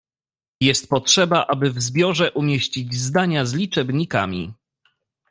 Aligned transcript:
Jest 0.61 0.89
potrzeba 0.89 1.45
aby 1.47 1.71
w 1.71 1.81
zbiorze 1.81 2.31
umieścić 2.31 2.95
zdania 2.95 3.45
z 3.45 3.53
liczebnikami 3.53 4.53